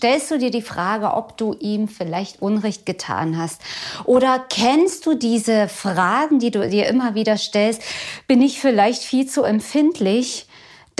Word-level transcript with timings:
Stellst 0.00 0.30
du 0.30 0.38
dir 0.38 0.50
die 0.50 0.62
Frage, 0.62 1.12
ob 1.12 1.36
du 1.36 1.54
ihm 1.60 1.86
vielleicht 1.86 2.40
Unrecht 2.40 2.86
getan 2.86 3.36
hast? 3.36 3.60
Oder 4.06 4.42
kennst 4.48 5.04
du 5.04 5.12
diese 5.12 5.68
Fragen, 5.68 6.38
die 6.38 6.50
du 6.50 6.66
dir 6.66 6.86
immer 6.86 7.14
wieder 7.14 7.36
stellst? 7.36 7.82
Bin 8.26 8.40
ich 8.40 8.60
vielleicht 8.60 9.02
viel 9.02 9.26
zu 9.26 9.42
empfindlich? 9.42 10.46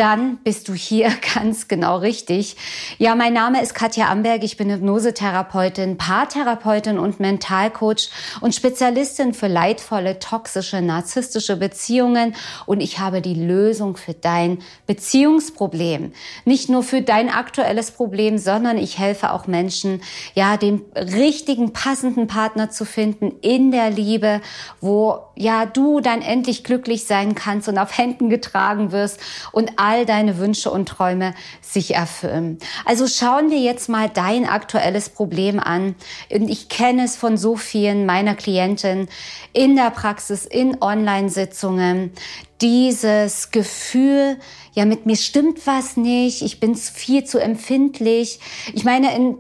Dann 0.00 0.38
bist 0.38 0.66
du 0.68 0.72
hier 0.72 1.12
ganz 1.34 1.68
genau 1.68 1.98
richtig. 1.98 2.56
Ja, 2.96 3.14
mein 3.14 3.34
Name 3.34 3.60
ist 3.60 3.74
Katja 3.74 4.08
Amberg. 4.08 4.42
Ich 4.42 4.56
bin 4.56 4.70
Hypnosetherapeutin, 4.70 5.98
Paartherapeutin 5.98 6.98
und 6.98 7.20
Mentalcoach 7.20 8.08
und 8.40 8.54
Spezialistin 8.54 9.34
für 9.34 9.46
leidvolle, 9.46 10.18
toxische, 10.18 10.80
narzisstische 10.80 11.56
Beziehungen. 11.56 12.34
Und 12.64 12.80
ich 12.80 12.98
habe 12.98 13.20
die 13.20 13.34
Lösung 13.34 13.98
für 13.98 14.14
dein 14.14 14.60
Beziehungsproblem. 14.86 16.12
Nicht 16.46 16.70
nur 16.70 16.82
für 16.82 17.02
dein 17.02 17.28
aktuelles 17.28 17.90
Problem, 17.90 18.38
sondern 18.38 18.78
ich 18.78 18.98
helfe 18.98 19.34
auch 19.34 19.46
Menschen, 19.46 20.00
ja, 20.34 20.56
den 20.56 20.80
richtigen, 20.96 21.74
passenden 21.74 22.26
Partner 22.26 22.70
zu 22.70 22.86
finden 22.86 23.32
in 23.42 23.70
der 23.70 23.90
Liebe, 23.90 24.40
wo, 24.80 25.18
ja, 25.36 25.66
du 25.66 26.00
dann 26.00 26.22
endlich 26.22 26.64
glücklich 26.64 27.04
sein 27.04 27.34
kannst 27.34 27.68
und 27.68 27.76
auf 27.76 27.98
Händen 27.98 28.30
getragen 28.30 28.92
wirst 28.92 29.20
und 29.52 29.72
all 29.76 29.89
deine 30.06 30.38
Wünsche 30.38 30.70
und 30.70 30.88
Träume 30.88 31.34
sich 31.60 31.94
erfüllen. 31.94 32.58
Also 32.84 33.06
schauen 33.06 33.50
wir 33.50 33.58
jetzt 33.58 33.88
mal 33.88 34.08
dein 34.08 34.46
aktuelles 34.46 35.08
Problem 35.08 35.60
an. 35.60 35.94
Und 36.30 36.48
ich 36.48 36.68
kenne 36.68 37.04
es 37.04 37.16
von 37.16 37.36
so 37.36 37.56
vielen 37.56 38.06
meiner 38.06 38.34
Klienten 38.34 39.08
in 39.52 39.76
der 39.76 39.90
Praxis, 39.90 40.46
in 40.46 40.80
Online-Sitzungen, 40.80 42.12
dieses 42.60 43.50
Gefühl, 43.50 44.36
ja, 44.72 44.84
mit 44.84 45.04
mir 45.04 45.16
stimmt 45.16 45.66
was 45.66 45.96
nicht, 45.96 46.42
ich 46.42 46.60
bin 46.60 46.76
viel 46.76 47.24
zu 47.24 47.38
empfindlich. 47.38 48.38
Ich 48.72 48.84
meine, 48.84 49.14
in 49.16 49.36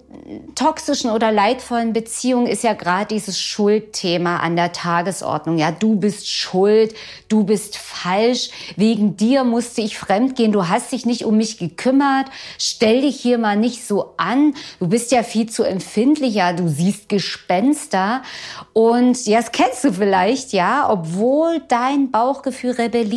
toxischen 0.56 1.10
oder 1.10 1.30
leidvollen 1.30 1.92
Beziehungen 1.92 2.46
ist 2.46 2.64
ja 2.64 2.72
gerade 2.72 3.06
dieses 3.06 3.40
Schuldthema 3.40 4.38
an 4.38 4.56
der 4.56 4.72
Tagesordnung. 4.72 5.56
Ja, 5.56 5.70
du 5.70 5.94
bist 5.96 6.28
schuld, 6.28 6.94
du 7.28 7.44
bist 7.44 7.76
falsch, 7.76 8.50
wegen 8.76 9.16
dir 9.16 9.44
musste 9.44 9.82
ich 9.82 9.98
fremdgehen, 9.98 10.50
du 10.50 10.68
hast 10.68 10.90
dich 10.90 11.06
nicht 11.06 11.24
um 11.24 11.36
mich 11.36 11.58
gekümmert, 11.58 12.26
stell 12.58 13.02
dich 13.02 13.20
hier 13.20 13.38
mal 13.38 13.56
nicht 13.56 13.86
so 13.86 14.14
an, 14.16 14.54
du 14.80 14.88
bist 14.88 15.12
ja 15.12 15.22
viel 15.22 15.48
zu 15.48 15.62
empfindlich, 15.62 16.34
ja, 16.34 16.52
du 16.52 16.68
siehst 16.68 17.08
Gespenster. 17.08 18.22
Und 18.72 19.26
ja, 19.26 19.40
das 19.40 19.52
kennst 19.52 19.84
du 19.84 19.92
vielleicht, 19.92 20.52
ja, 20.52 20.90
obwohl 20.90 21.62
dein 21.68 22.10
Bauchgefühl 22.10 22.72
rebelliert, 22.72 23.09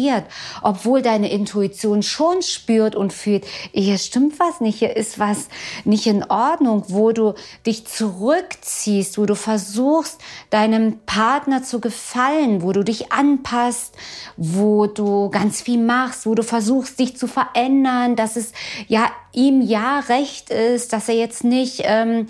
obwohl 0.62 1.02
deine 1.02 1.32
Intuition 1.32 2.04
schon 2.04 2.42
spürt 2.42 2.96
und 2.96 3.14
fühlt, 3.14 3.46
hier 3.72 3.98
stimmt 3.98 4.40
was 4.40 4.62
nicht, 4.62 4.80
hier 4.80 4.96
ist 4.96 5.20
was 5.20 5.48
nicht 5.84 6.08
in 6.08 6.24
Ordnung, 6.24 6.86
wo 6.88 7.12
du 7.12 7.34
dich 7.66 7.86
zurückziehst, 7.86 9.18
wo 9.18 9.26
du 9.26 9.36
versuchst, 9.36 10.20
deinem 10.50 11.00
Partner 11.06 11.64
zu 11.64 11.80
gefallen, 11.80 12.62
wo 12.62 12.72
du 12.72 12.84
dich 12.84 13.12
anpasst, 13.12 13.96
wo 14.38 14.88
du 14.88 15.30
ganz 15.30 15.62
viel 15.62 15.80
machst, 15.80 16.26
wo 16.26 16.36
du 16.36 16.44
versuchst, 16.44 17.00
dich 17.00 17.18
zu 17.18 17.28
verändern, 17.28 18.16
dass 18.16 18.36
es 18.36 18.54
ja 18.88 19.10
ihm 19.34 19.62
ja 19.62 20.00
recht 20.00 20.50
ist, 20.50 20.94
dass 20.94 21.10
er 21.10 21.16
jetzt 21.16 21.44
nicht 21.44 21.82
ähm, 21.84 22.28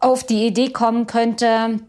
auf 0.00 0.24
die 0.24 0.46
Idee 0.46 0.70
kommen 0.70 1.06
könnte, 1.06 1.80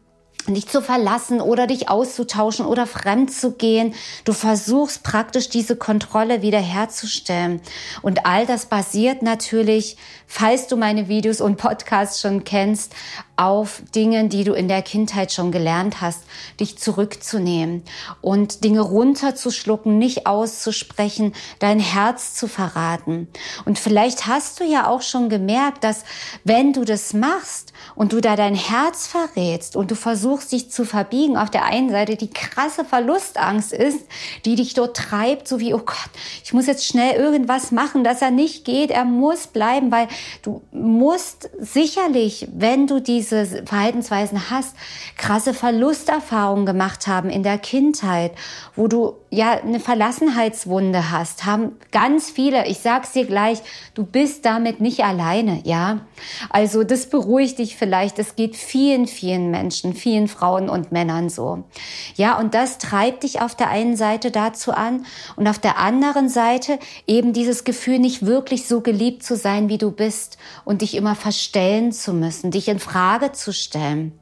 dich 0.47 0.67
zu 0.67 0.81
verlassen 0.81 1.41
oder 1.41 1.67
dich 1.67 1.89
auszutauschen 1.89 2.65
oder 2.65 2.87
fremd 2.87 3.31
zu 3.31 3.51
gehen. 3.51 3.93
Du 4.25 4.33
versuchst 4.33 5.03
praktisch 5.03 5.49
diese 5.49 5.75
Kontrolle 5.75 6.41
wiederherzustellen. 6.41 7.61
Und 8.01 8.25
all 8.25 8.45
das 8.45 8.65
basiert 8.65 9.21
natürlich, 9.21 9.97
falls 10.27 10.67
du 10.67 10.77
meine 10.77 11.07
Videos 11.07 11.41
und 11.41 11.57
Podcasts 11.57 12.21
schon 12.21 12.43
kennst, 12.43 12.93
auf 13.41 13.81
Dingen, 13.95 14.29
die 14.29 14.43
du 14.43 14.53
in 14.53 14.67
der 14.67 14.83
Kindheit 14.83 15.31
schon 15.31 15.51
gelernt 15.51 15.99
hast, 15.99 16.23
dich 16.59 16.77
zurückzunehmen 16.77 17.81
und 18.21 18.63
Dinge 18.63 18.81
runterzuschlucken, 18.81 19.97
nicht 19.97 20.27
auszusprechen, 20.27 21.33
dein 21.57 21.79
Herz 21.79 22.35
zu 22.35 22.47
verraten. 22.47 23.27
Und 23.65 23.79
vielleicht 23.79 24.27
hast 24.27 24.59
du 24.59 24.63
ja 24.63 24.85
auch 24.87 25.01
schon 25.01 25.29
gemerkt, 25.29 25.83
dass 25.83 26.03
wenn 26.43 26.71
du 26.71 26.85
das 26.85 27.13
machst 27.13 27.73
und 27.95 28.13
du 28.13 28.21
da 28.21 28.35
dein 28.35 28.53
Herz 28.53 29.07
verrätst 29.07 29.75
und 29.75 29.89
du 29.89 29.95
versuchst 29.95 30.30
dich 30.39 30.71
zu 30.71 30.85
verbiegen, 30.85 31.37
auf 31.37 31.49
der 31.49 31.65
einen 31.65 31.89
Seite 31.89 32.15
die 32.15 32.29
krasse 32.29 32.85
Verlustangst 32.85 33.73
ist, 33.73 34.05
die 34.45 34.55
dich 34.55 34.73
dort 34.73 34.95
treibt, 34.95 35.47
so 35.47 35.59
wie, 35.59 35.73
oh 35.73 35.79
Gott, 35.79 36.09
ich 36.43 36.53
muss 36.53 36.67
jetzt 36.67 36.85
schnell 36.85 37.15
irgendwas 37.15 37.71
machen, 37.71 38.03
dass 38.03 38.21
er 38.21 38.31
nicht 38.31 38.65
geht, 38.65 38.91
er 38.91 39.05
muss 39.05 39.47
bleiben, 39.47 39.91
weil 39.91 40.07
du 40.41 40.61
musst 40.71 41.49
sicherlich, 41.59 42.47
wenn 42.51 42.87
du 42.87 42.99
diese 42.99 43.21
diese 43.21 43.63
Verhaltensweisen 43.65 44.49
hast, 44.49 44.75
krasse 45.17 45.53
Verlusterfahrungen 45.53 46.65
gemacht 46.65 47.07
haben 47.07 47.29
in 47.29 47.43
der 47.43 47.57
Kindheit, 47.57 48.31
wo 48.75 48.87
du 48.87 49.15
ja 49.29 49.51
eine 49.51 49.79
Verlassenheitswunde 49.79 51.11
hast, 51.11 51.45
haben 51.45 51.77
ganz 51.91 52.29
viele, 52.29 52.67
ich 52.67 52.79
sag's 52.79 53.13
dir 53.13 53.25
gleich, 53.25 53.59
du 53.93 54.03
bist 54.03 54.45
damit 54.45 54.81
nicht 54.81 55.03
alleine, 55.03 55.61
ja? 55.63 56.01
Also 56.49 56.83
das 56.83 57.07
beruhigt 57.07 57.59
dich 57.59 57.75
vielleicht, 57.75 58.19
es 58.19 58.35
geht 58.35 58.55
vielen, 58.55 59.07
vielen 59.07 59.51
Menschen, 59.51 59.93
vielen 59.93 60.20
Frauen 60.27 60.69
und 60.69 60.91
Männern 60.91 61.29
so. 61.29 61.63
Ja, 62.15 62.39
und 62.39 62.53
das 62.53 62.77
treibt 62.77 63.23
dich 63.23 63.41
auf 63.41 63.55
der 63.55 63.69
einen 63.69 63.95
Seite 63.95 64.31
dazu 64.31 64.71
an 64.71 65.05
und 65.35 65.47
auf 65.47 65.59
der 65.59 65.77
anderen 65.77 66.29
Seite 66.29 66.79
eben 67.07 67.33
dieses 67.33 67.63
Gefühl, 67.63 67.99
nicht 67.99 68.25
wirklich 68.25 68.67
so 68.67 68.81
geliebt 68.81 69.23
zu 69.23 69.35
sein, 69.35 69.69
wie 69.69 69.77
du 69.77 69.91
bist 69.91 70.37
und 70.65 70.81
dich 70.81 70.95
immer 70.95 71.15
verstellen 71.15 71.91
zu 71.91 72.13
müssen, 72.13 72.51
dich 72.51 72.67
in 72.67 72.79
Frage 72.79 73.11
Frage 73.21 73.31
zu 73.31 73.51
stellen. 73.51 74.19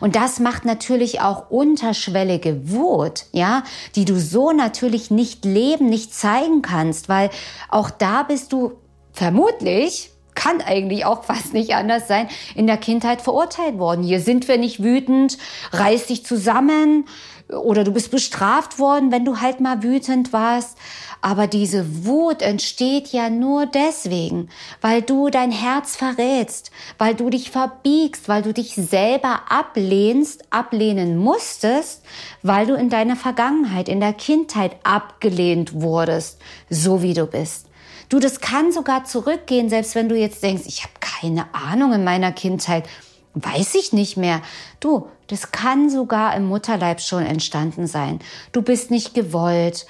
Und 0.00 0.16
das 0.16 0.38
macht 0.38 0.64
natürlich 0.64 1.20
auch 1.22 1.50
unterschwellige 1.50 2.70
Wut, 2.70 3.24
ja, 3.32 3.62
die 3.94 4.04
du 4.04 4.20
so 4.20 4.52
natürlich 4.52 5.10
nicht 5.10 5.44
leben, 5.44 5.88
nicht 5.88 6.14
zeigen 6.14 6.60
kannst, 6.60 7.08
weil 7.08 7.30
auch 7.70 7.90
da 7.90 8.22
bist 8.22 8.52
du 8.52 8.72
vermutlich 9.12 10.10
kann 10.46 10.60
eigentlich 10.60 11.04
auch 11.04 11.24
fast 11.24 11.54
nicht 11.54 11.74
anders 11.74 12.06
sein, 12.06 12.28
in 12.54 12.66
der 12.66 12.76
Kindheit 12.76 13.20
verurteilt 13.20 13.78
worden. 13.78 14.04
Hier 14.04 14.20
sind 14.20 14.46
wir 14.46 14.58
nicht 14.58 14.82
wütend, 14.82 15.38
reiß 15.72 16.06
dich 16.06 16.24
zusammen 16.24 17.06
oder 17.48 17.82
du 17.84 17.92
bist 17.92 18.10
bestraft 18.10 18.78
worden, 18.78 19.10
wenn 19.10 19.24
du 19.24 19.40
halt 19.40 19.60
mal 19.60 19.82
wütend 19.82 20.32
warst. 20.32 20.78
Aber 21.20 21.48
diese 21.48 22.04
Wut 22.04 22.42
entsteht 22.42 23.08
ja 23.08 23.30
nur 23.30 23.66
deswegen, 23.66 24.48
weil 24.80 25.02
du 25.02 25.30
dein 25.30 25.50
Herz 25.50 25.96
verrätst, 25.96 26.70
weil 26.98 27.14
du 27.14 27.30
dich 27.30 27.50
verbiegst, 27.50 28.28
weil 28.28 28.42
du 28.42 28.52
dich 28.52 28.74
selber 28.74 29.40
ablehnst, 29.48 30.44
ablehnen 30.50 31.16
musstest, 31.16 32.04
weil 32.42 32.66
du 32.66 32.74
in 32.74 32.90
deiner 32.90 33.16
Vergangenheit, 33.16 33.88
in 33.88 33.98
der 33.98 34.12
Kindheit 34.12 34.76
abgelehnt 34.84 35.80
wurdest, 35.80 36.38
so 36.70 37.02
wie 37.02 37.14
du 37.14 37.26
bist. 37.26 37.65
Du, 38.08 38.18
das 38.18 38.40
kann 38.40 38.72
sogar 38.72 39.04
zurückgehen, 39.04 39.68
selbst 39.68 39.94
wenn 39.94 40.08
du 40.08 40.16
jetzt 40.16 40.42
denkst, 40.42 40.64
ich 40.66 40.82
habe 40.82 40.94
keine 41.00 41.46
Ahnung 41.54 41.92
in 41.92 42.04
meiner 42.04 42.32
Kindheit, 42.32 42.84
weiß 43.34 43.74
ich 43.74 43.92
nicht 43.92 44.16
mehr. 44.16 44.42
Du, 44.80 45.08
das 45.26 45.52
kann 45.52 45.90
sogar 45.90 46.36
im 46.36 46.46
Mutterleib 46.46 47.00
schon 47.00 47.24
entstanden 47.24 47.86
sein. 47.86 48.20
Du 48.52 48.62
bist 48.62 48.90
nicht 48.90 49.14
gewollt 49.14 49.86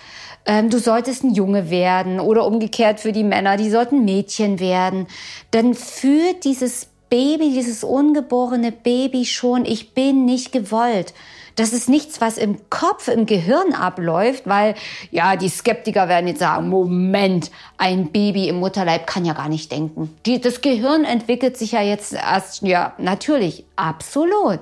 ähm, 0.46 0.70
du 0.70 0.78
solltest 0.78 1.24
ein 1.24 1.34
Junge 1.34 1.70
werden 1.70 2.20
oder 2.20 2.46
umgekehrt 2.46 3.00
für 3.00 3.12
die 3.12 3.24
Männer, 3.24 3.56
die 3.56 3.68
sollten 3.68 4.04
Mädchen 4.04 4.60
werden, 4.60 5.08
dann 5.50 5.74
führt 5.74 6.44
dieses 6.44 6.88
Baby, 7.10 7.50
dieses 7.50 7.84
ungeborene 7.84 8.72
Baby 8.72 9.24
schon, 9.24 9.64
ich 9.64 9.92
bin 9.94 10.24
nicht 10.24 10.52
gewollt. 10.52 11.14
Das 11.56 11.72
ist 11.72 11.88
nichts, 11.88 12.20
was 12.20 12.36
im 12.36 12.68
Kopf, 12.68 13.08
im 13.08 13.24
Gehirn 13.24 13.72
abläuft, 13.72 14.46
weil 14.46 14.74
ja, 15.10 15.36
die 15.36 15.48
Skeptiker 15.48 16.06
werden 16.06 16.28
jetzt 16.28 16.40
sagen, 16.40 16.68
Moment, 16.68 17.50
ein 17.78 18.12
Baby 18.12 18.48
im 18.48 18.60
Mutterleib 18.60 19.06
kann 19.06 19.24
ja 19.24 19.32
gar 19.32 19.48
nicht 19.48 19.72
denken. 19.72 20.14
Die, 20.26 20.38
das 20.40 20.60
Gehirn 20.60 21.04
entwickelt 21.04 21.56
sich 21.56 21.72
ja 21.72 21.80
jetzt 21.80 22.12
erst, 22.12 22.60
ja, 22.62 22.92
natürlich, 22.98 23.64
absolut. 23.74 24.60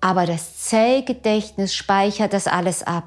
Aber 0.00 0.24
das 0.24 0.58
Zellgedächtnis 0.58 1.74
speichert 1.74 2.32
das 2.32 2.46
alles 2.46 2.82
ab. 2.82 3.04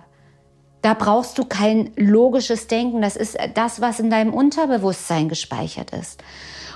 Da 0.81 0.93
brauchst 0.93 1.37
du 1.37 1.45
kein 1.45 1.91
logisches 1.95 2.67
Denken. 2.67 3.01
Das 3.01 3.15
ist 3.15 3.37
das, 3.55 3.81
was 3.81 3.99
in 3.99 4.09
deinem 4.09 4.33
Unterbewusstsein 4.33 5.29
gespeichert 5.29 5.91
ist. 5.91 6.23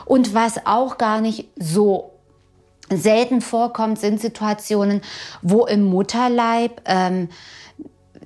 Und 0.06 0.34
was 0.34 0.66
auch 0.66 0.98
gar 0.98 1.22
nicht 1.22 1.48
so 1.56 2.13
selten 2.90 3.42
vorkommt, 3.42 4.00
sind 4.00 4.20
Situationen, 4.20 5.02
wo 5.42 5.66
im 5.66 5.84
Mutterleib 5.84 6.82
ähm, 6.86 7.30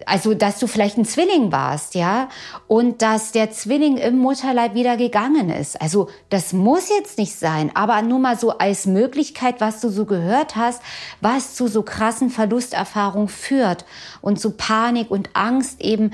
also 0.06 0.34
dass 0.34 0.60
du 0.60 0.68
vielleicht 0.68 0.98
ein 0.98 1.06
Zwilling 1.06 1.52
warst, 1.52 1.96
ja, 1.96 2.30
und 2.68 3.02
dass 3.02 3.32
der 3.32 3.52
Zwilling 3.52 3.98
im 3.98 4.18
Mutterleib 4.18 4.74
wieder 4.76 4.98
gegangen 4.98 5.50
ist. 5.50 5.82
Also 5.82 6.10
das 6.30 6.54
muss 6.54 6.90
jetzt 6.90 7.18
nicht 7.18 7.34
sein, 7.34 7.72
aber 7.74 8.02
nur 8.02 8.20
mal 8.20 8.38
so 8.38 8.58
als 8.58 8.86
Möglichkeit, 8.86 9.56
was 9.60 9.82
du 9.82 9.90
so 9.90 10.06
gehört 10.06 10.56
hast, 10.56 10.82
was 11.22 11.56
zu 11.56 11.68
so 11.68 11.82
krassen 11.84 12.30
Verlusterfahrungen 12.30 13.28
führt 13.28 13.86
und 14.22 14.40
zu 14.40 14.52
Panik 14.52 15.10
und 15.10 15.30
Angst 15.34 15.82
eben 15.82 16.12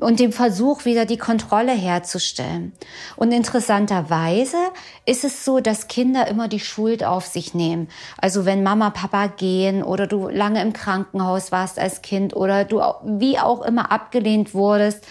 und 0.00 0.20
dem 0.20 0.32
Versuch, 0.32 0.84
wieder 0.84 1.04
die 1.04 1.18
Kontrolle 1.18 1.72
herzustellen. 1.72 2.72
Und 3.16 3.32
interessanterweise 3.32 4.56
ist 5.04 5.24
es 5.24 5.44
so, 5.44 5.60
dass 5.60 5.88
Kinder 5.88 6.28
immer 6.28 6.48
die 6.48 6.60
Schuld 6.60 7.04
auf 7.04 7.26
sich 7.26 7.54
nehmen. 7.54 7.88
Also 8.16 8.44
wenn 8.44 8.62
Mama, 8.62 8.90
Papa 8.90 9.26
gehen 9.26 9.82
oder 9.82 10.06
du 10.06 10.28
lange 10.28 10.62
im 10.62 10.72
Krankenhaus 10.72 11.52
warst 11.52 11.78
als 11.78 12.02
Kind 12.02 12.34
oder 12.34 12.64
du 12.64 12.80
wie 13.04 13.38
auch 13.38 13.62
immer 13.62 13.90
abgelehnt 13.90 14.54
wurdest, 14.54 15.04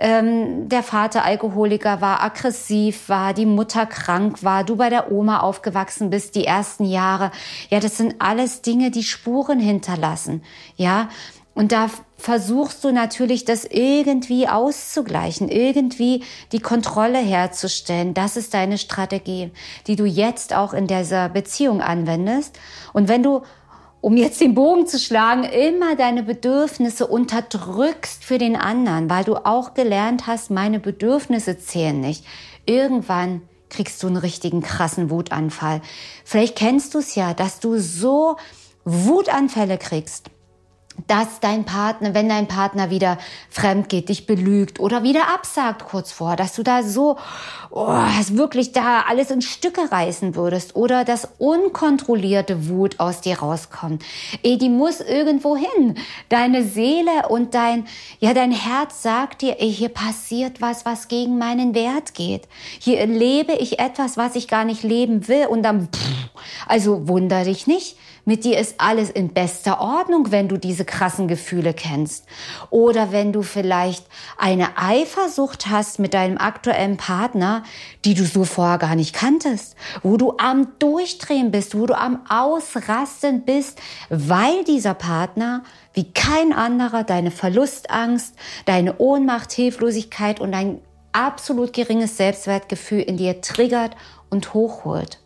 ähm, 0.00 0.68
der 0.70 0.82
Vater 0.82 1.24
Alkoholiker 1.24 2.00
war, 2.00 2.22
aggressiv 2.22 3.10
war, 3.10 3.34
die 3.34 3.44
Mutter 3.44 3.84
krank 3.84 4.42
war, 4.42 4.64
du 4.64 4.76
bei 4.76 4.88
der 4.88 5.12
Oma 5.12 5.40
aufgewachsen 5.40 6.08
bist, 6.08 6.34
die 6.34 6.46
ersten 6.46 6.86
Jahre. 6.86 7.30
Ja, 7.68 7.80
das 7.80 7.98
sind 7.98 8.14
alles 8.18 8.62
Dinge, 8.62 8.90
die 8.90 9.04
Spuren 9.04 9.60
hinterlassen. 9.60 10.42
Ja, 10.76 11.10
und 11.54 11.72
da 11.72 11.90
versuchst 12.16 12.84
du 12.84 12.92
natürlich, 12.92 13.44
das 13.44 13.64
irgendwie 13.64 14.46
auszugleichen, 14.46 15.48
irgendwie 15.48 16.22
die 16.52 16.60
Kontrolle 16.60 17.18
herzustellen. 17.18 18.14
Das 18.14 18.36
ist 18.36 18.54
deine 18.54 18.78
Strategie, 18.78 19.50
die 19.86 19.96
du 19.96 20.04
jetzt 20.04 20.54
auch 20.54 20.72
in 20.72 20.86
dieser 20.86 21.28
Beziehung 21.28 21.80
anwendest. 21.80 22.58
Und 22.92 23.08
wenn 23.08 23.22
du, 23.22 23.42
um 24.00 24.16
jetzt 24.16 24.40
den 24.40 24.54
Bogen 24.54 24.86
zu 24.86 24.98
schlagen, 24.98 25.44
immer 25.44 25.96
deine 25.96 26.22
Bedürfnisse 26.22 27.06
unterdrückst 27.06 28.24
für 28.24 28.38
den 28.38 28.56
anderen, 28.56 29.10
weil 29.10 29.24
du 29.24 29.34
auch 29.36 29.74
gelernt 29.74 30.26
hast, 30.26 30.50
meine 30.50 30.78
Bedürfnisse 30.78 31.58
zählen 31.58 32.00
nicht. 32.00 32.24
Irgendwann 32.64 33.42
kriegst 33.70 34.02
du 34.02 34.06
einen 34.06 34.16
richtigen 34.16 34.62
krassen 34.62 35.10
Wutanfall. 35.10 35.80
Vielleicht 36.24 36.56
kennst 36.56 36.94
du 36.94 36.98
es 36.98 37.16
ja, 37.16 37.34
dass 37.34 37.60
du 37.60 37.78
so 37.78 38.36
Wutanfälle 38.84 39.78
kriegst 39.78 40.30
dass 41.06 41.40
dein 41.40 41.64
Partner, 41.64 42.14
wenn 42.14 42.28
dein 42.28 42.48
Partner 42.48 42.90
wieder 42.90 43.18
fremd 43.48 43.88
geht, 43.88 44.08
dich 44.08 44.26
belügt 44.26 44.80
oder 44.80 45.02
wieder 45.02 45.28
absagt 45.32 45.84
kurz 45.84 46.12
vor, 46.12 46.36
dass 46.36 46.54
du 46.54 46.62
da 46.62 46.82
so 46.82 47.16
oh, 47.70 47.86
wirklich 48.30 48.72
da 48.72 49.02
alles 49.08 49.30
in 49.30 49.42
Stücke 49.42 49.90
reißen 49.90 50.34
würdest 50.34 50.76
oder 50.76 51.04
dass 51.04 51.28
unkontrollierte 51.38 52.68
Wut 52.68 52.98
aus 53.00 53.20
dir 53.20 53.38
rauskommt. 53.38 54.02
Ey, 54.42 54.58
die 54.58 54.68
muss 54.68 55.00
irgendwo 55.00 55.56
hin. 55.56 55.96
Deine 56.28 56.64
Seele 56.64 57.28
und 57.28 57.54
dein, 57.54 57.86
ja, 58.18 58.34
dein 58.34 58.52
Herz 58.52 59.02
sagt 59.02 59.42
dir, 59.42 59.60
ey, 59.60 59.72
hier 59.72 59.88
passiert 59.88 60.60
was, 60.60 60.84
was 60.84 61.08
gegen 61.08 61.38
meinen 61.38 61.74
Wert 61.74 62.14
geht. 62.14 62.48
Hier 62.78 63.06
lebe 63.06 63.52
ich 63.52 63.78
etwas, 63.78 64.16
was 64.16 64.36
ich 64.36 64.48
gar 64.48 64.64
nicht 64.64 64.82
leben 64.82 65.28
will 65.28 65.46
und 65.46 65.62
dann, 65.62 65.88
pff, 65.88 66.30
also 66.66 67.08
wunder 67.08 67.44
dich 67.44 67.66
nicht 67.66 67.96
mit 68.24 68.44
dir 68.44 68.58
ist 68.58 68.74
alles 68.78 69.10
in 69.10 69.32
bester 69.32 69.80
Ordnung, 69.80 70.30
wenn 70.30 70.48
du 70.48 70.56
diese 70.56 70.84
krassen 70.84 71.28
Gefühle 71.28 71.74
kennst. 71.74 72.26
Oder 72.70 73.12
wenn 73.12 73.32
du 73.32 73.42
vielleicht 73.42 74.06
eine 74.36 74.76
Eifersucht 74.76 75.68
hast 75.68 75.98
mit 75.98 76.14
deinem 76.14 76.38
aktuellen 76.38 76.96
Partner, 76.96 77.62
die 78.04 78.14
du 78.14 78.24
so 78.24 78.44
vorher 78.44 78.78
gar 78.78 78.94
nicht 78.94 79.14
kanntest, 79.14 79.76
wo 80.02 80.16
du 80.16 80.34
am 80.38 80.68
Durchdrehen 80.78 81.50
bist, 81.50 81.76
wo 81.76 81.86
du 81.86 81.94
am 81.94 82.20
Ausrasten 82.28 83.42
bist, 83.44 83.80
weil 84.08 84.64
dieser 84.64 84.94
Partner 84.94 85.62
wie 85.94 86.12
kein 86.12 86.52
anderer 86.52 87.04
deine 87.04 87.30
Verlustangst, 87.30 88.34
deine 88.64 88.98
Ohnmacht, 88.98 89.52
Hilflosigkeit 89.52 90.40
und 90.40 90.52
dein 90.52 90.80
absolut 91.12 91.72
geringes 91.72 92.16
Selbstwertgefühl 92.16 93.00
in 93.00 93.16
dir 93.16 93.40
triggert 93.40 93.96
und 94.28 94.54
hochholt. 94.54 95.18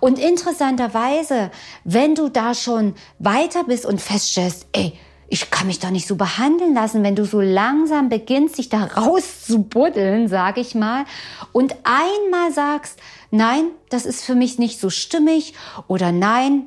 Und 0.00 0.18
interessanterweise, 0.18 1.50
wenn 1.84 2.14
du 2.14 2.28
da 2.28 2.54
schon 2.54 2.94
weiter 3.18 3.64
bist 3.64 3.86
und 3.86 4.00
feststellst, 4.00 4.66
ey, 4.72 4.92
ich 5.30 5.50
kann 5.50 5.66
mich 5.66 5.78
doch 5.78 5.90
nicht 5.90 6.06
so 6.06 6.16
behandeln 6.16 6.74
lassen, 6.74 7.02
wenn 7.02 7.14
du 7.14 7.24
so 7.24 7.40
langsam 7.40 8.08
beginnst, 8.08 8.58
dich 8.58 8.70
da 8.70 8.84
rauszubuddeln, 8.84 10.28
sag 10.28 10.56
ich 10.56 10.74
mal, 10.74 11.04
und 11.52 11.76
einmal 11.84 12.52
sagst, 12.52 12.98
nein, 13.30 13.66
das 13.90 14.06
ist 14.06 14.24
für 14.24 14.34
mich 14.34 14.58
nicht 14.58 14.80
so 14.80 14.88
stimmig 14.88 15.52
oder 15.86 16.12
nein, 16.12 16.64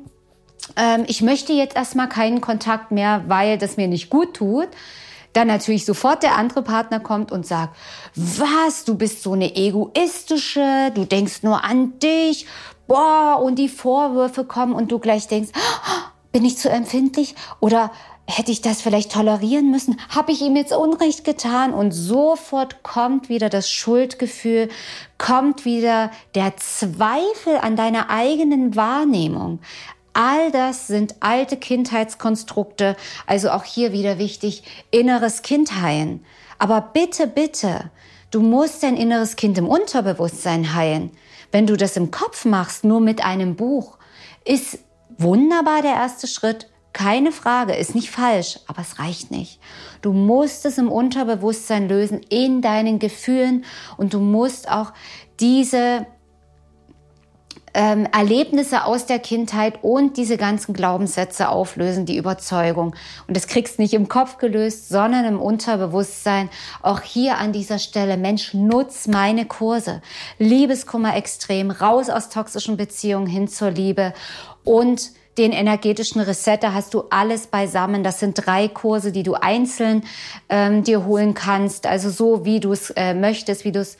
ähm, 0.76 1.04
ich 1.08 1.22
möchte 1.22 1.52
jetzt 1.52 1.76
erstmal 1.76 2.08
keinen 2.08 2.40
Kontakt 2.40 2.92
mehr, 2.92 3.24
weil 3.26 3.58
das 3.58 3.76
mir 3.76 3.88
nicht 3.88 4.10
gut 4.10 4.34
tut, 4.34 4.68
dann 5.32 5.48
natürlich 5.48 5.84
sofort 5.84 6.22
der 6.22 6.36
andere 6.36 6.62
Partner 6.62 7.00
kommt 7.00 7.32
und 7.32 7.46
sagt, 7.46 7.76
was, 8.14 8.84
du 8.84 8.96
bist 8.96 9.22
so 9.22 9.32
eine 9.32 9.56
egoistische, 9.56 10.92
du 10.94 11.04
denkst 11.04 11.42
nur 11.42 11.64
an 11.64 11.98
dich, 11.98 12.46
boah, 12.92 13.40
und 13.42 13.58
die 13.58 13.70
Vorwürfe 13.70 14.44
kommen 14.44 14.74
und 14.74 14.92
du 14.92 14.98
gleich 14.98 15.26
denkst, 15.26 15.50
bin 16.30 16.44
ich 16.44 16.58
zu 16.58 16.68
empfindlich 16.68 17.34
oder 17.58 17.90
hätte 18.28 18.52
ich 18.52 18.60
das 18.60 18.82
vielleicht 18.82 19.12
tolerieren 19.12 19.70
müssen? 19.70 19.98
Habe 20.10 20.32
ich 20.32 20.42
ihm 20.42 20.56
jetzt 20.56 20.74
Unrecht 20.74 21.24
getan? 21.24 21.72
Und 21.72 21.92
sofort 21.92 22.82
kommt 22.82 23.30
wieder 23.30 23.48
das 23.48 23.70
Schuldgefühl, 23.70 24.68
kommt 25.16 25.64
wieder 25.64 26.10
der 26.34 26.58
Zweifel 26.58 27.56
an 27.62 27.76
deiner 27.76 28.10
eigenen 28.10 28.76
Wahrnehmung. 28.76 29.60
All 30.12 30.50
das 30.50 30.86
sind 30.86 31.14
alte 31.20 31.56
Kindheitskonstrukte, 31.56 32.94
also 33.26 33.50
auch 33.50 33.64
hier 33.64 33.92
wieder 33.92 34.18
wichtig, 34.18 34.64
inneres 34.90 35.40
Kind 35.40 35.80
heilen. 35.80 36.22
Aber 36.58 36.82
bitte, 36.82 37.26
bitte, 37.26 37.90
du 38.30 38.40
musst 38.40 38.82
dein 38.82 38.98
inneres 38.98 39.36
Kind 39.36 39.56
im 39.56 39.66
Unterbewusstsein 39.66 40.74
heilen. 40.74 41.10
Wenn 41.52 41.66
du 41.66 41.76
das 41.76 41.96
im 41.96 42.10
Kopf 42.10 42.44
machst, 42.44 42.82
nur 42.82 43.00
mit 43.00 43.22
einem 43.22 43.54
Buch, 43.56 43.98
ist 44.44 44.78
wunderbar 45.18 45.82
der 45.82 45.92
erste 45.92 46.26
Schritt. 46.26 46.68
Keine 46.92 47.32
Frage, 47.32 47.74
ist 47.74 47.94
nicht 47.94 48.10
falsch, 48.10 48.58
aber 48.66 48.82
es 48.82 48.98
reicht 48.98 49.30
nicht. 49.30 49.60
Du 50.02 50.12
musst 50.12 50.66
es 50.66 50.78
im 50.78 50.90
Unterbewusstsein 50.90 51.88
lösen, 51.88 52.20
in 52.28 52.60
deinen 52.60 52.98
Gefühlen 52.98 53.64
und 53.96 54.14
du 54.14 54.18
musst 54.18 54.70
auch 54.70 54.92
diese 55.40 56.06
ähm, 57.74 58.06
Erlebnisse 58.12 58.84
aus 58.84 59.06
der 59.06 59.18
Kindheit 59.18 59.78
und 59.82 60.16
diese 60.16 60.36
ganzen 60.36 60.74
Glaubenssätze 60.74 61.48
auflösen, 61.48 62.06
die 62.06 62.16
Überzeugung. 62.16 62.94
Und 63.26 63.36
das 63.36 63.46
kriegst 63.46 63.78
nicht 63.78 63.94
im 63.94 64.08
Kopf 64.08 64.38
gelöst, 64.38 64.88
sondern 64.88 65.24
im 65.24 65.40
Unterbewusstsein. 65.40 66.50
Auch 66.82 67.00
hier 67.00 67.38
an 67.38 67.52
dieser 67.52 67.78
Stelle, 67.78 68.16
Mensch, 68.16 68.54
nutz 68.54 69.06
meine 69.06 69.46
Kurse. 69.46 70.02
Liebeskummer 70.38 71.16
extrem, 71.16 71.70
raus 71.70 72.10
aus 72.10 72.28
toxischen 72.28 72.76
Beziehungen 72.76 73.26
hin 73.26 73.48
zur 73.48 73.70
Liebe 73.70 74.12
und 74.64 75.10
den 75.38 75.52
energetischen 75.52 76.20
Reset, 76.20 76.58
da 76.60 76.74
hast 76.74 76.92
du 76.92 77.04
alles 77.08 77.46
beisammen. 77.46 78.04
Das 78.04 78.20
sind 78.20 78.34
drei 78.46 78.68
Kurse, 78.68 79.12
die 79.12 79.22
du 79.22 79.32
einzeln 79.34 80.04
ähm, 80.50 80.84
dir 80.84 81.06
holen 81.06 81.32
kannst. 81.32 81.86
Also 81.86 82.10
so, 82.10 82.44
wie 82.44 82.60
du 82.60 82.72
es 82.72 82.90
äh, 82.90 83.14
möchtest, 83.14 83.64
wie 83.64 83.72
du 83.72 83.80
es 83.80 83.96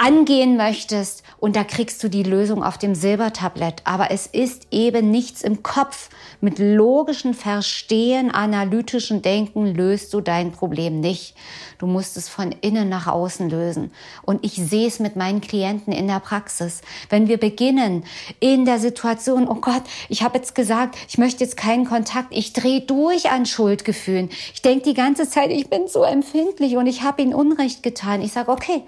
angehen 0.00 0.56
möchtest 0.56 1.22
und 1.40 1.56
da 1.56 1.62
kriegst 1.62 2.02
du 2.02 2.08
die 2.08 2.22
Lösung 2.22 2.64
auf 2.64 2.78
dem 2.78 2.94
Silbertablett. 2.94 3.82
Aber 3.84 4.10
es 4.10 4.26
ist 4.26 4.66
eben 4.70 5.10
nichts 5.10 5.42
im 5.42 5.62
Kopf. 5.62 6.08
Mit 6.40 6.58
logischem 6.58 7.34
Verstehen, 7.34 8.30
analytischen 8.30 9.20
Denken 9.20 9.66
löst 9.74 10.14
du 10.14 10.22
dein 10.22 10.52
Problem 10.52 11.00
nicht. 11.00 11.34
Du 11.78 11.86
musst 11.86 12.16
es 12.16 12.30
von 12.30 12.54
innen 12.62 12.88
nach 12.88 13.08
außen 13.08 13.50
lösen. 13.50 13.92
Und 14.22 14.42
ich 14.42 14.54
sehe 14.54 14.86
es 14.86 15.00
mit 15.00 15.16
meinen 15.16 15.42
Klienten 15.42 15.92
in 15.92 16.06
der 16.06 16.20
Praxis. 16.20 16.80
Wenn 17.10 17.28
wir 17.28 17.36
beginnen 17.36 18.04
in 18.38 18.64
der 18.64 18.78
Situation, 18.78 19.46
oh 19.46 19.56
Gott, 19.56 19.82
ich 20.08 20.22
habe 20.22 20.38
jetzt 20.38 20.54
gesagt, 20.54 20.96
ich 21.10 21.18
möchte 21.18 21.44
jetzt 21.44 21.58
keinen 21.58 21.84
Kontakt, 21.84 22.28
ich 22.30 22.54
drehe 22.54 22.80
durch 22.80 23.30
an 23.30 23.44
Schuldgefühlen. 23.44 24.30
Ich 24.54 24.62
denke 24.62 24.84
die 24.84 24.94
ganze 24.94 25.28
Zeit, 25.28 25.50
ich 25.50 25.68
bin 25.68 25.88
so 25.88 26.04
empfindlich 26.04 26.78
und 26.78 26.86
ich 26.86 27.02
habe 27.02 27.20
ihnen 27.20 27.34
Unrecht 27.34 27.82
getan. 27.82 28.22
Ich 28.22 28.32
sage, 28.32 28.50
okay, 28.50 28.82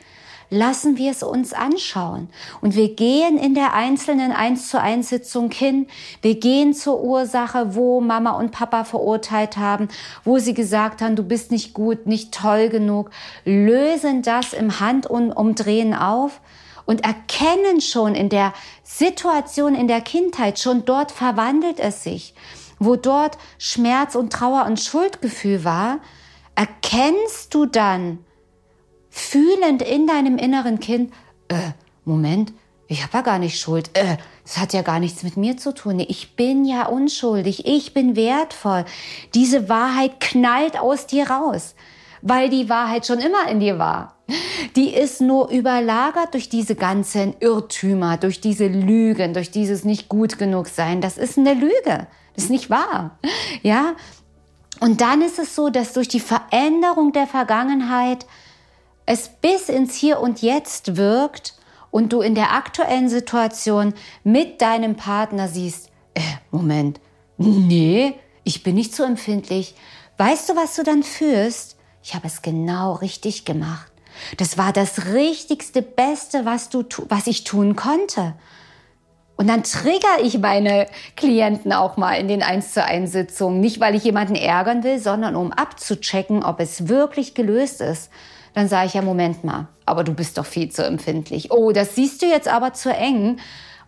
lassen 0.52 0.98
wir 0.98 1.10
es 1.10 1.22
uns 1.22 1.54
anschauen. 1.54 2.28
Und 2.60 2.76
wir 2.76 2.94
gehen 2.94 3.38
in 3.38 3.54
der 3.54 3.72
einzelnen 3.72 4.32
1 4.32 4.68
zu 4.68 4.78
1 4.78 5.08
Sitzung 5.08 5.50
hin. 5.50 5.86
Wir 6.20 6.38
gehen 6.38 6.74
zur 6.74 7.02
Ursache, 7.02 7.74
wo 7.74 8.02
Mama 8.02 8.32
und 8.32 8.52
Papa 8.52 8.84
verurteilt 8.84 9.56
haben, 9.56 9.88
wo 10.24 10.38
sie 10.38 10.52
gesagt 10.52 11.00
haben, 11.00 11.16
du 11.16 11.22
bist 11.22 11.50
nicht 11.50 11.72
gut, 11.72 12.06
nicht 12.06 12.34
toll 12.34 12.68
genug, 12.68 13.10
lösen 13.46 14.20
das 14.20 14.52
im 14.52 14.78
Handumdrehen 14.78 15.94
auf 15.94 16.42
und 16.84 17.02
erkennen 17.02 17.80
schon 17.80 18.14
in 18.14 18.28
der 18.28 18.52
Situation 18.82 19.74
in 19.74 19.88
der 19.88 20.02
Kindheit, 20.02 20.58
schon 20.58 20.84
dort 20.84 21.12
verwandelt 21.12 21.80
es 21.80 22.02
sich, 22.02 22.34
wo 22.78 22.96
dort 22.96 23.38
Schmerz 23.56 24.14
und 24.14 24.30
Trauer 24.30 24.66
und 24.66 24.78
Schuldgefühl 24.78 25.64
war, 25.64 26.00
erkennst 26.54 27.54
du 27.54 27.64
dann 27.64 28.18
fühlend 29.12 29.82
in 29.82 30.06
deinem 30.06 30.38
inneren 30.38 30.80
Kind, 30.80 31.12
äh, 31.48 31.72
Moment, 32.04 32.52
ich 32.88 33.02
habe 33.02 33.18
ja 33.18 33.20
gar 33.20 33.38
nicht 33.38 33.60
Schuld, 33.60 33.90
äh, 33.92 34.16
das 34.42 34.58
hat 34.58 34.72
ja 34.72 34.82
gar 34.82 34.98
nichts 34.98 35.22
mit 35.22 35.36
mir 35.36 35.56
zu 35.56 35.72
tun. 35.74 36.00
Ich 36.00 36.34
bin 36.34 36.64
ja 36.64 36.86
unschuldig, 36.86 37.66
ich 37.66 37.94
bin 37.94 38.16
wertvoll. 38.16 38.84
Diese 39.34 39.68
Wahrheit 39.68 40.18
knallt 40.18 40.78
aus 40.78 41.06
dir 41.06 41.30
raus, 41.30 41.74
weil 42.22 42.48
die 42.48 42.68
Wahrheit 42.68 43.06
schon 43.06 43.18
immer 43.18 43.48
in 43.48 43.60
dir 43.60 43.78
war. 43.78 44.16
Die 44.76 44.94
ist 44.94 45.20
nur 45.20 45.50
überlagert 45.50 46.32
durch 46.32 46.48
diese 46.48 46.74
ganzen 46.74 47.34
Irrtümer, 47.40 48.16
durch 48.16 48.40
diese 48.40 48.66
Lügen, 48.66 49.34
durch 49.34 49.50
dieses 49.50 49.84
nicht 49.84 50.08
gut 50.08 50.38
genug 50.38 50.68
sein. 50.68 51.02
Das 51.02 51.18
ist 51.18 51.36
eine 51.36 51.52
Lüge. 51.52 52.06
Das 52.34 52.44
ist 52.44 52.50
nicht 52.50 52.70
wahr. 52.70 53.18
Ja? 53.62 53.94
Und 54.80 55.02
dann 55.02 55.20
ist 55.20 55.38
es 55.38 55.54
so, 55.54 55.68
dass 55.68 55.92
durch 55.92 56.08
die 56.08 56.20
Veränderung 56.20 57.12
der 57.12 57.26
Vergangenheit 57.26 58.26
es 59.06 59.28
bis 59.28 59.68
ins 59.68 59.94
Hier 59.94 60.20
und 60.20 60.42
Jetzt 60.42 60.96
wirkt 60.96 61.54
und 61.90 62.12
du 62.12 62.20
in 62.20 62.34
der 62.34 62.52
aktuellen 62.52 63.08
Situation 63.08 63.94
mit 64.24 64.60
deinem 64.60 64.96
Partner 64.96 65.48
siehst, 65.48 65.90
äh, 66.14 66.20
Moment, 66.50 67.00
nee, 67.36 68.14
ich 68.44 68.62
bin 68.62 68.74
nicht 68.74 68.94
so 68.94 69.04
empfindlich. 69.04 69.74
Weißt 70.18 70.48
du, 70.48 70.56
was 70.56 70.76
du 70.76 70.82
dann 70.82 71.02
fühlst? 71.02 71.76
Ich 72.02 72.14
habe 72.14 72.26
es 72.26 72.42
genau 72.42 72.94
richtig 72.94 73.44
gemacht. 73.44 73.92
Das 74.36 74.58
war 74.58 74.72
das 74.72 75.06
richtigste, 75.06 75.82
beste, 75.82 76.44
was 76.44 76.68
du, 76.68 76.84
was 77.08 77.26
ich 77.26 77.44
tun 77.44 77.76
konnte. 77.76 78.34
Und 79.36 79.48
dann 79.48 79.62
trigger 79.62 80.22
ich 80.22 80.38
meine 80.38 80.86
Klienten 81.16 81.72
auch 81.72 81.96
mal 81.96 82.14
in 82.14 82.28
den 82.28 82.42
1 82.42 82.74
zu 82.74 82.84
1 82.84 83.10
Sitzungen. 83.10 83.60
Nicht, 83.60 83.80
weil 83.80 83.94
ich 83.94 84.04
jemanden 84.04 84.34
ärgern 84.34 84.84
will, 84.84 84.98
sondern 84.98 85.34
um 85.34 85.52
abzuchecken, 85.52 86.44
ob 86.44 86.60
es 86.60 86.88
wirklich 86.88 87.34
gelöst 87.34 87.80
ist. 87.80 88.10
Dann 88.54 88.68
sage 88.68 88.88
ich 88.88 88.94
ja, 88.94 89.02
Moment 89.02 89.44
mal, 89.44 89.68
aber 89.86 90.04
du 90.04 90.12
bist 90.14 90.38
doch 90.38 90.46
viel 90.46 90.70
zu 90.70 90.84
empfindlich. 90.84 91.50
Oh, 91.50 91.72
das 91.72 91.94
siehst 91.94 92.22
du 92.22 92.26
jetzt 92.26 92.48
aber 92.48 92.74
zu 92.74 92.92
eng. 92.92 93.38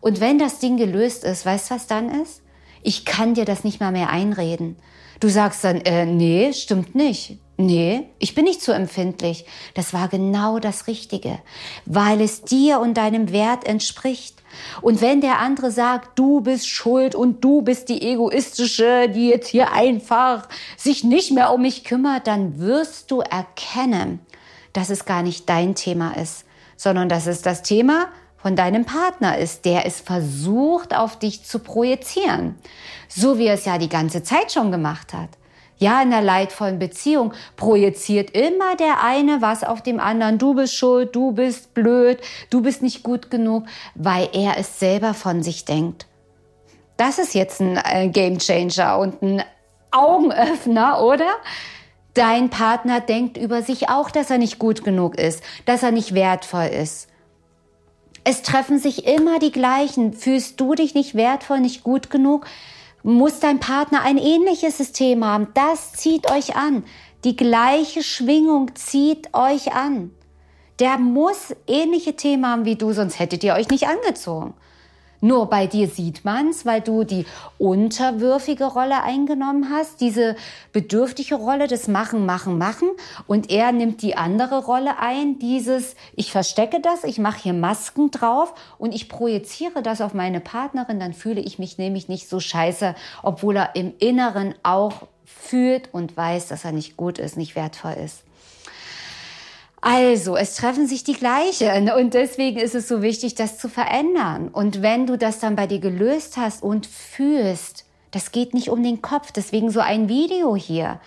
Und 0.00 0.20
wenn 0.20 0.38
das 0.38 0.58
Ding 0.58 0.76
gelöst 0.76 1.24
ist, 1.24 1.44
weißt 1.46 1.70
du, 1.70 1.74
was 1.74 1.86
dann 1.86 2.08
ist? 2.22 2.42
Ich 2.82 3.04
kann 3.04 3.34
dir 3.34 3.44
das 3.44 3.64
nicht 3.64 3.80
mal 3.80 3.92
mehr 3.92 4.10
einreden. 4.10 4.76
Du 5.20 5.28
sagst 5.28 5.64
dann, 5.64 5.80
äh, 5.82 6.04
nee, 6.06 6.52
stimmt 6.52 6.94
nicht. 6.94 7.38
Nee, 7.56 8.08
ich 8.18 8.34
bin 8.34 8.44
nicht 8.44 8.60
zu 8.60 8.72
empfindlich. 8.72 9.46
Das 9.74 9.94
war 9.94 10.08
genau 10.08 10.58
das 10.58 10.88
Richtige, 10.88 11.38
weil 11.86 12.20
es 12.20 12.42
dir 12.42 12.80
und 12.80 12.94
deinem 12.94 13.30
Wert 13.30 13.64
entspricht. 13.64 14.42
Und 14.82 15.00
wenn 15.00 15.20
der 15.20 15.38
andere 15.38 15.70
sagt, 15.70 16.18
du 16.18 16.40
bist 16.40 16.68
schuld 16.68 17.14
und 17.14 17.44
du 17.44 17.62
bist 17.62 17.88
die 17.88 18.02
egoistische, 18.02 19.08
die 19.08 19.28
jetzt 19.28 19.48
hier 19.48 19.72
einfach 19.72 20.48
sich 20.76 21.04
nicht 21.04 21.30
mehr 21.30 21.52
um 21.52 21.62
mich 21.62 21.84
kümmert, 21.84 22.26
dann 22.26 22.58
wirst 22.58 23.12
du 23.12 23.20
erkennen, 23.20 24.18
dass 24.74 24.90
es 24.90 25.06
gar 25.06 25.22
nicht 25.22 25.48
dein 25.48 25.74
Thema 25.74 26.16
ist, 26.18 26.44
sondern 26.76 27.08
dass 27.08 27.26
es 27.26 27.40
das 27.40 27.62
Thema 27.62 28.08
von 28.36 28.56
deinem 28.56 28.84
Partner 28.84 29.38
ist, 29.38 29.64
der 29.64 29.86
es 29.86 30.00
versucht, 30.00 30.94
auf 30.94 31.18
dich 31.18 31.44
zu 31.44 31.60
projizieren. 31.60 32.56
So 33.08 33.38
wie 33.38 33.46
er 33.46 33.54
es 33.54 33.64
ja 33.64 33.78
die 33.78 33.88
ganze 33.88 34.22
Zeit 34.22 34.52
schon 34.52 34.70
gemacht 34.70 35.14
hat. 35.14 35.30
Ja, 35.78 36.02
in 36.02 36.12
einer 36.12 36.22
leidvollen 36.22 36.78
Beziehung 36.78 37.32
projiziert 37.56 38.30
immer 38.30 38.76
der 38.76 39.02
eine 39.02 39.40
was 39.40 39.64
auf 39.64 39.82
dem 39.82 39.98
anderen. 39.98 40.38
Du 40.38 40.54
bist 40.54 40.74
schuld, 40.74 41.16
du 41.16 41.32
bist 41.32 41.74
blöd, 41.74 42.20
du 42.50 42.60
bist 42.60 42.82
nicht 42.82 43.02
gut 43.02 43.30
genug, 43.30 43.64
weil 43.94 44.28
er 44.32 44.58
es 44.58 44.78
selber 44.78 45.14
von 45.14 45.42
sich 45.42 45.64
denkt. 45.64 46.06
Das 46.96 47.18
ist 47.18 47.34
jetzt 47.34 47.60
ein 47.60 47.76
äh, 47.76 48.08
Game 48.08 48.38
Changer 48.38 48.98
und 48.98 49.20
ein 49.22 49.42
Augenöffner, 49.90 51.02
oder? 51.02 51.28
Dein 52.14 52.48
Partner 52.48 53.00
denkt 53.00 53.36
über 53.36 53.62
sich 53.62 53.88
auch, 53.88 54.10
dass 54.10 54.30
er 54.30 54.38
nicht 54.38 54.58
gut 54.58 54.84
genug 54.84 55.16
ist, 55.16 55.42
dass 55.66 55.82
er 55.82 55.90
nicht 55.90 56.14
wertvoll 56.14 56.66
ist. 56.66 57.08
Es 58.22 58.42
treffen 58.42 58.78
sich 58.78 59.06
immer 59.06 59.38
die 59.38 59.52
gleichen. 59.52 60.14
Fühlst 60.14 60.60
du 60.60 60.74
dich 60.74 60.94
nicht 60.94 61.14
wertvoll, 61.14 61.60
nicht 61.60 61.84
gut 61.84 62.10
genug? 62.10 62.46
muss 63.04 63.38
dein 63.38 63.60
Partner 63.60 64.02
ein 64.02 64.18
ähnliches 64.18 64.78
System 64.78 65.24
haben. 65.24 65.48
Das 65.54 65.92
zieht 65.92 66.30
euch 66.30 66.56
an. 66.56 66.84
Die 67.22 67.36
gleiche 67.36 68.02
Schwingung 68.02 68.74
zieht 68.74 69.34
euch 69.34 69.72
an. 69.72 70.10
Der 70.80 70.98
muss 70.98 71.54
ähnliche 71.68 72.16
Themen 72.16 72.46
haben 72.46 72.64
wie 72.64 72.76
du, 72.76 72.92
sonst 72.92 73.20
hättet 73.20 73.44
ihr 73.44 73.54
euch 73.54 73.68
nicht 73.68 73.86
angezogen. 73.86 74.54
Nur 75.24 75.46
bei 75.46 75.66
dir 75.66 75.88
sieht 75.88 76.26
man's, 76.26 76.66
weil 76.66 76.82
du 76.82 77.02
die 77.02 77.24
unterwürfige 77.56 78.66
Rolle 78.66 79.02
eingenommen 79.04 79.70
hast, 79.70 80.02
diese 80.02 80.36
bedürftige 80.74 81.36
Rolle 81.36 81.66
des 81.66 81.88
Machen, 81.88 82.26
Machen, 82.26 82.58
Machen. 82.58 82.90
Und 83.26 83.50
er 83.50 83.72
nimmt 83.72 84.02
die 84.02 84.18
andere 84.18 84.62
Rolle 84.62 84.98
ein, 84.98 85.38
dieses, 85.38 85.96
ich 86.14 86.30
verstecke 86.30 86.78
das, 86.82 87.04
ich 87.04 87.18
mache 87.18 87.44
hier 87.44 87.54
Masken 87.54 88.10
drauf 88.10 88.52
und 88.76 88.94
ich 88.94 89.08
projiziere 89.08 89.80
das 89.80 90.02
auf 90.02 90.12
meine 90.12 90.40
Partnerin, 90.40 91.00
dann 91.00 91.14
fühle 91.14 91.40
ich 91.40 91.58
mich 91.58 91.78
nämlich 91.78 92.06
nicht 92.06 92.28
so 92.28 92.38
scheiße, 92.38 92.94
obwohl 93.22 93.56
er 93.56 93.76
im 93.76 93.94
Inneren 94.00 94.54
auch 94.62 95.08
fühlt 95.24 95.88
und 95.94 96.14
weiß, 96.14 96.48
dass 96.48 96.66
er 96.66 96.72
nicht 96.72 96.98
gut 96.98 97.18
ist, 97.18 97.38
nicht 97.38 97.56
wertvoll 97.56 97.94
ist. 98.04 98.24
Also, 99.86 100.34
es 100.34 100.56
treffen 100.56 100.86
sich 100.86 101.04
die 101.04 101.12
gleichen 101.12 101.90
und 101.90 102.14
deswegen 102.14 102.58
ist 102.58 102.74
es 102.74 102.88
so 102.88 103.02
wichtig, 103.02 103.34
das 103.34 103.58
zu 103.58 103.68
verändern. 103.68 104.48
Und 104.48 104.80
wenn 104.80 105.06
du 105.06 105.18
das 105.18 105.40
dann 105.40 105.56
bei 105.56 105.66
dir 105.66 105.78
gelöst 105.78 106.38
hast 106.38 106.62
und 106.62 106.86
fühlst, 106.86 107.84
das 108.10 108.32
geht 108.32 108.54
nicht 108.54 108.70
um 108.70 108.82
den 108.82 109.02
Kopf, 109.02 109.30
deswegen 109.30 109.70
so 109.70 109.80
ein 109.80 110.08
Video 110.08 110.56
hier. 110.56 111.00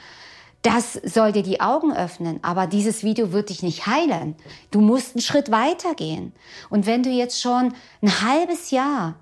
Das 0.61 0.93
soll 0.93 1.31
dir 1.31 1.41
die 1.41 1.59
Augen 1.59 1.91
öffnen, 1.91 2.37
aber 2.43 2.67
dieses 2.67 3.03
Video 3.03 3.31
wird 3.31 3.49
dich 3.49 3.63
nicht 3.63 3.87
heilen. 3.87 4.35
Du 4.69 4.79
musst 4.79 5.15
einen 5.15 5.23
Schritt 5.23 5.49
weiter 5.49 5.95
gehen. 5.95 6.31
Und 6.69 6.85
wenn 6.85 7.01
du 7.01 7.09
jetzt 7.09 7.41
schon 7.41 7.73
ein 8.03 8.21
halbes 8.21 8.69
Jahr 8.69 9.15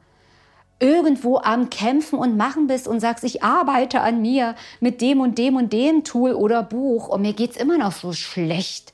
irgendwo 0.82 1.38
am 1.38 1.70
Kämpfen 1.70 2.20
und 2.20 2.36
Machen 2.36 2.68
bist 2.68 2.90
und 2.90 3.00
sagst, 3.00 3.24
ich 3.24 3.42
arbeite 3.42 4.02
an 4.02 4.22
mir 4.22 4.56
mit 4.82 5.00
dem 5.00 5.22
und 5.22 5.38
dem 5.38 5.56
und 5.56 5.72
dem 5.72 6.04
Tool 6.04 6.34
oder 6.34 6.62
Buch 6.62 7.08
und 7.08 7.22
mir 7.22 7.32
geht's 7.32 7.56
immer 7.56 7.78
noch 7.78 7.94
so 7.94 8.12
schlecht, 8.12 8.92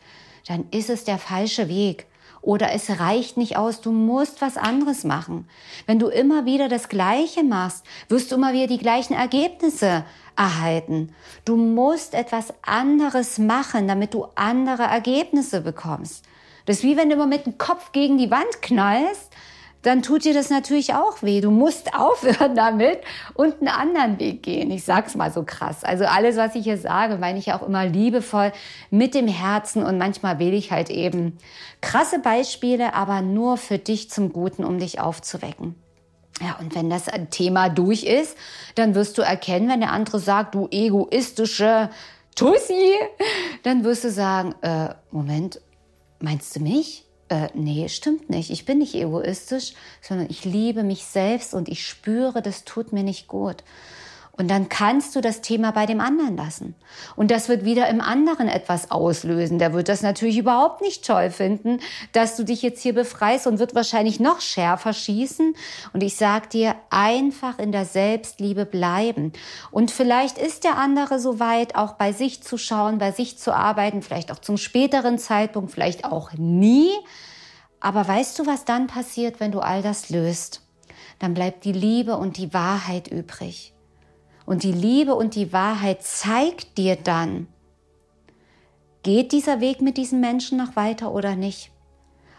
dann 0.47 0.65
ist 0.71 0.89
es 0.89 1.03
der 1.03 1.17
falsche 1.17 1.67
Weg. 1.67 2.07
Oder 2.41 2.71
es 2.71 2.89
reicht 2.99 3.37
nicht 3.37 3.55
aus, 3.55 3.81
du 3.81 3.91
musst 3.91 4.41
was 4.41 4.57
anderes 4.57 5.03
machen. 5.03 5.47
Wenn 5.85 5.99
du 5.99 6.07
immer 6.07 6.45
wieder 6.45 6.69
das 6.69 6.89
Gleiche 6.89 7.43
machst, 7.43 7.85
wirst 8.09 8.31
du 8.31 8.35
immer 8.35 8.51
wieder 8.51 8.65
die 8.65 8.79
gleichen 8.79 9.13
Ergebnisse 9.13 10.03
erhalten. 10.35 11.13
Du 11.45 11.55
musst 11.55 12.15
etwas 12.15 12.53
anderes 12.63 13.37
machen, 13.37 13.87
damit 13.87 14.15
du 14.15 14.25
andere 14.33 14.83
Ergebnisse 14.83 15.61
bekommst. 15.61 16.25
Das 16.65 16.77
ist 16.77 16.83
wie 16.83 16.97
wenn 16.97 17.09
du 17.09 17.15
immer 17.15 17.27
mit 17.27 17.45
dem 17.45 17.59
Kopf 17.59 17.91
gegen 17.91 18.17
die 18.17 18.31
Wand 18.31 18.61
knallst 18.61 19.31
dann 19.81 20.03
tut 20.03 20.25
dir 20.25 20.33
das 20.33 20.49
natürlich 20.49 20.93
auch 20.93 21.21
weh. 21.21 21.41
Du 21.41 21.51
musst 21.51 21.93
aufhören 21.97 22.55
damit 22.55 22.99
und 23.33 23.59
einen 23.59 23.67
anderen 23.67 24.19
Weg 24.19 24.43
gehen. 24.43 24.71
Ich 24.71 24.83
sag's 24.83 25.15
mal 25.15 25.31
so 25.31 25.43
krass. 25.43 25.83
Also 25.83 26.05
alles, 26.05 26.37
was 26.37 26.55
ich 26.55 26.63
hier 26.63 26.77
sage, 26.77 27.17
meine 27.17 27.39
ich 27.39 27.53
auch 27.53 27.61
immer 27.61 27.85
liebevoll 27.85 28.51
mit 28.89 29.15
dem 29.15 29.27
Herzen 29.27 29.83
und 29.83 29.97
manchmal 29.97 30.39
will 30.39 30.53
ich 30.53 30.71
halt 30.71 30.89
eben 30.89 31.37
krasse 31.81 32.19
Beispiele, 32.19 32.93
aber 32.93 33.21
nur 33.21 33.57
für 33.57 33.77
dich 33.77 34.09
zum 34.09 34.31
Guten, 34.31 34.63
um 34.63 34.79
dich 34.79 34.99
aufzuwecken. 34.99 35.75
Ja, 36.41 36.57
und 36.59 36.75
wenn 36.75 36.89
das 36.89 37.05
Thema 37.29 37.69
durch 37.69 38.03
ist, 38.03 38.35
dann 38.75 38.95
wirst 38.95 39.17
du 39.17 39.21
erkennen, 39.21 39.69
wenn 39.69 39.81
der 39.81 39.91
andere 39.91 40.19
sagt, 40.19 40.55
du 40.55 40.67
egoistische 40.71 41.89
Tussi, 42.35 42.95
dann 43.63 43.83
wirst 43.83 44.05
du 44.05 44.11
sagen, 44.11 44.55
äh, 44.61 44.89
Moment, 45.11 45.61
meinst 46.19 46.55
du 46.55 46.61
mich? 46.61 47.05
Äh, 47.31 47.47
nee, 47.53 47.87
stimmt 47.87 48.29
nicht. 48.29 48.49
Ich 48.49 48.65
bin 48.65 48.79
nicht 48.79 48.93
egoistisch, 48.93 49.73
sondern 50.01 50.27
ich 50.29 50.43
liebe 50.43 50.83
mich 50.83 51.05
selbst 51.05 51.53
und 51.53 51.69
ich 51.69 51.87
spüre, 51.87 52.41
das 52.41 52.65
tut 52.65 52.91
mir 52.91 53.03
nicht 53.03 53.29
gut. 53.29 53.63
Und 54.33 54.49
dann 54.49 54.69
kannst 54.69 55.15
du 55.15 55.21
das 55.21 55.41
Thema 55.41 55.71
bei 55.71 55.85
dem 55.85 55.99
anderen 55.99 56.37
lassen. 56.37 56.73
Und 57.15 57.31
das 57.31 57.49
wird 57.49 57.65
wieder 57.65 57.89
im 57.89 58.01
anderen 58.01 58.47
etwas 58.47 58.89
auslösen. 58.89 59.59
Der 59.59 59.73
wird 59.73 59.89
das 59.89 60.01
natürlich 60.01 60.37
überhaupt 60.37 60.81
nicht 60.81 61.05
toll 61.05 61.29
finden, 61.29 61.79
dass 62.13 62.37
du 62.37 62.43
dich 62.43 62.61
jetzt 62.61 62.81
hier 62.81 62.93
befreist 62.93 63.45
und 63.45 63.59
wird 63.59 63.75
wahrscheinlich 63.75 64.19
noch 64.19 64.39
schärfer 64.39 64.93
schießen. 64.93 65.53
Und 65.93 66.01
ich 66.01 66.15
sag 66.15 66.49
dir, 66.49 66.75
einfach 66.89 67.59
in 67.59 67.71
der 67.71 67.85
Selbstliebe 67.85 68.65
bleiben. 68.65 69.33
Und 69.69 69.91
vielleicht 69.91 70.37
ist 70.37 70.63
der 70.63 70.77
andere 70.77 71.19
so 71.19 71.39
weit, 71.39 71.75
auch 71.75 71.93
bei 71.93 72.13
sich 72.13 72.41
zu 72.41 72.57
schauen, 72.57 72.97
bei 72.97 73.11
sich 73.11 73.37
zu 73.37 73.53
arbeiten, 73.53 74.01
vielleicht 74.01 74.31
auch 74.31 74.39
zum 74.39 74.57
späteren 74.57 75.19
Zeitpunkt, 75.19 75.71
vielleicht 75.71 76.05
auch 76.05 76.31
nie 76.33 76.91
Aber 77.81 78.07
weißt 78.07 78.39
du, 78.39 78.45
was 78.45 78.63
dann 78.63 78.87
passiert, 78.87 79.39
wenn 79.39 79.51
du 79.51 79.59
all 79.59 79.81
das 79.81 80.09
löst? 80.09 80.61
Dann 81.19 81.33
bleibt 81.33 81.65
die 81.65 81.73
Liebe 81.73 82.15
und 82.15 82.37
die 82.37 82.53
Wahrheit 82.53 83.07
übrig. 83.07 83.73
Und 84.45 84.63
die 84.63 84.71
Liebe 84.71 85.15
und 85.15 85.35
die 85.35 85.53
Wahrheit 85.53 86.03
zeigt 86.03 86.77
dir 86.77 86.95
dann, 86.95 87.47
geht 89.03 89.31
dieser 89.31 89.61
Weg 89.61 89.81
mit 89.81 89.97
diesem 89.97 90.19
Menschen 90.19 90.57
noch 90.57 90.75
weiter 90.75 91.11
oder 91.11 91.35
nicht. 91.35 91.71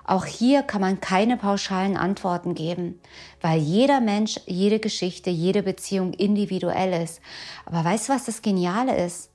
Auch 0.05 0.25
hier 0.25 0.63
kann 0.63 0.81
man 0.81 1.01
keine 1.01 1.37
pauschalen 1.37 1.97
Antworten 1.97 2.55
geben, 2.55 3.01
weil 3.41 3.61
jeder 3.61 4.01
Mensch, 4.01 4.41
jede 4.47 4.81
Geschichte, 4.81 5.31
jede 5.31 5.63
Beziehung 5.63 6.13
individuell 6.13 7.03
ist. 7.03 7.21
Aber 7.67 7.85
weißt 7.85 8.09
du, 8.09 8.13
was 8.13 8.25
das 8.25 8.43
Geniale 8.43 8.97
ist? 9.05 9.32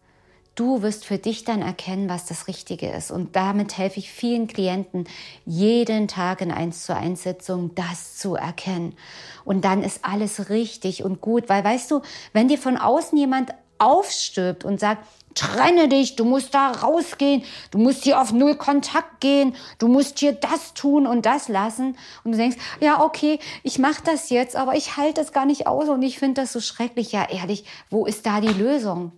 Du 0.58 0.82
wirst 0.82 1.06
für 1.06 1.20
dich 1.20 1.44
dann 1.44 1.62
erkennen, 1.62 2.10
was 2.10 2.26
das 2.26 2.48
Richtige 2.48 2.90
ist. 2.90 3.12
Und 3.12 3.36
damit 3.36 3.78
helfe 3.78 4.00
ich 4.00 4.12
vielen 4.12 4.48
Klienten 4.48 5.08
jeden 5.46 6.08
Tag 6.08 6.42
in 6.42 6.52
1 6.52 6.82
zu 6.84 6.96
1 6.96 7.22
Sitzungen, 7.22 7.76
das 7.76 8.18
zu 8.18 8.34
erkennen. 8.34 8.96
Und 9.46 9.64
dann 9.66 9.84
ist 9.84 10.04
alles 10.04 10.50
richtig 10.50 11.04
und 11.04 11.22
gut, 11.22 11.48
weil 11.48 11.64
weißt 11.64 11.92
du, 11.92 12.02
wenn 12.34 12.48
dir 12.48 12.58
von 12.58 12.76
außen 12.76 13.16
jemand 13.16 13.54
aufstirbt 13.78 14.66
und 14.66 14.80
sagt, 14.80 15.06
trenne 15.36 15.90
dich, 15.90 16.16
du 16.16 16.26
musst 16.26 16.56
da 16.56 16.72
rausgehen, 16.72 17.44
du 17.70 17.78
musst 17.78 18.06
hier 18.06 18.20
auf 18.20 18.34
Null 18.34 18.56
Kontakt 18.56 19.22
gehen, 19.22 19.56
du 19.78 19.88
musst 19.88 20.18
hier 20.18 20.32
das 20.32 20.74
tun 20.74 21.06
und 21.06 21.28
das 21.28 21.50
lassen. 21.50 21.96
Und 22.24 22.32
du 22.32 22.38
denkst, 22.40 22.58
ja, 22.80 23.04
okay, 23.04 23.38
ich 23.62 23.78
mache 23.78 24.02
das 24.04 24.32
jetzt, 24.32 24.56
aber 24.56 24.74
ich 24.74 24.98
halte 24.98 25.22
das 25.22 25.34
gar 25.34 25.46
nicht 25.46 25.68
aus 25.68 25.88
und 25.88 26.02
ich 26.02 26.18
finde 26.18 26.42
das 26.42 26.52
so 26.52 26.62
schrecklich. 26.62 27.12
Ja, 27.12 27.30
ehrlich, 27.30 27.66
wo 27.92 28.08
ist 28.08 28.26
da 28.26 28.42
die 28.42 28.48
Lösung? 28.48 29.12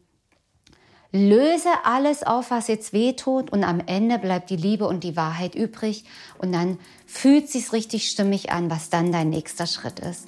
Löse 1.12 1.70
alles 1.86 2.22
auf, 2.22 2.52
was 2.52 2.68
jetzt 2.68 2.94
weh 2.94 3.14
tut 3.14 3.52
und 3.52 3.64
am 3.64 3.82
Ende 3.86 4.20
bleibt 4.20 4.52
die 4.52 4.56
Liebe 4.56 4.88
und 4.88 5.04
die 5.04 5.16
Wahrheit 5.16 5.56
übrig 5.56 6.06
und 6.38 6.52
dann 6.52 6.78
fühlt 7.08 7.50
sich's 7.50 7.74
richtig 7.74 8.10
stimmig 8.10 8.52
an, 8.52 8.70
was 8.70 8.92
dann 8.92 9.12
dein 9.12 9.30
nächster 9.30 9.66
Schritt 9.66 10.00
ist. 10.00 10.28